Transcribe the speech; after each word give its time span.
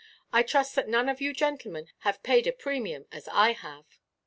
I 0.33 0.41
trust 0.41 0.73
that 0.73 0.87
none 0.89 1.07
of 1.09 1.21
you 1.21 1.31
gentlemen 1.31 1.89
have 1.99 2.23
paid 2.23 2.47
a 2.47 2.51
premium, 2.53 3.05
as 3.11 3.27
I 3.31 3.51
have." 3.51 3.85